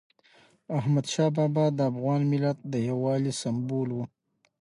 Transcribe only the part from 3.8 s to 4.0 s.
و.